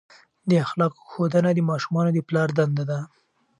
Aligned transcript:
د 0.49 0.51
اخلاقو 0.65 0.99
ښودنه 1.11 1.49
د 1.53 1.59
ماشومانو 1.69 2.09
د 2.13 2.19
پلار 2.27 2.49
دنده 2.57 2.83
ده. 2.91 2.99